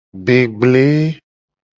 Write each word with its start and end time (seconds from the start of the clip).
Be 0.27 0.37
gble. 0.59 0.85